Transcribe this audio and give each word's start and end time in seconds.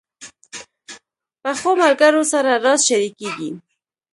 پخو 1.41 1.71
ملګرو 1.81 2.23
سره 2.31 2.51
راز 2.63 2.79
شریکېږي 2.87 3.49